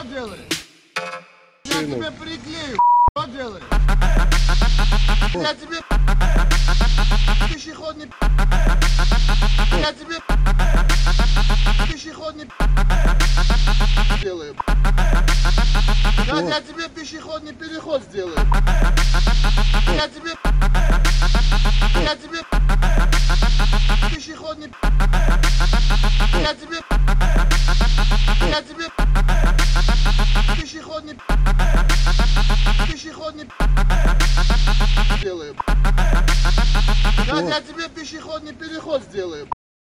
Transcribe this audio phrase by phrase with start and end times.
[0.00, 0.40] Что делаешь?
[1.64, 2.78] Я тебе приклею.
[3.10, 3.62] Что делаешь?
[5.34, 5.76] Я тебе
[7.52, 8.08] пешеходный
[9.72, 10.16] Я тебе
[11.86, 12.48] пешеходный
[14.22, 14.56] делаю.
[16.16, 18.38] Сейчас я тебе пешеходный переход сделаю.
[19.86, 20.32] Я тебе
[22.00, 22.42] я тебе
[24.14, 24.72] пешеходный
[26.40, 26.80] я тебе
[28.40, 28.99] я тебе
[32.86, 33.48] пешеходный
[35.22, 35.54] делаю.
[37.16, 39.48] Сейчас я тебе пешеходный переход сделаю.